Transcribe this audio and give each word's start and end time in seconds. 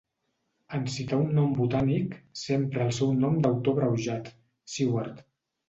En 0.77 0.87
citar 0.93 1.19
un 1.23 1.29
nom 1.39 1.51
botànic, 1.59 2.17
s'empra 2.45 2.87
el 2.87 2.97
seu 3.03 3.13
nom 3.21 3.39
d'autor 3.47 3.77
abreujat, 3.79 4.33
Seward. 4.79 5.25